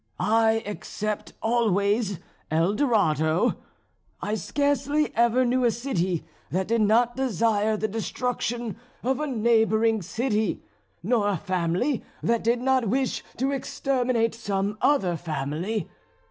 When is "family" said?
11.37-12.03, 15.15-15.87